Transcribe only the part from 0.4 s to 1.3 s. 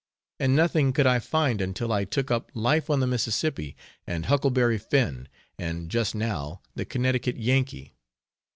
nothing could I